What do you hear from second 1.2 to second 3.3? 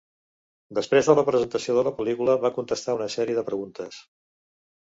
presentació de la pel·lícula, va contestar una